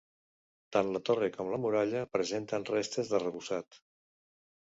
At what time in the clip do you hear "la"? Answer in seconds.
0.93-1.01, 1.55-1.59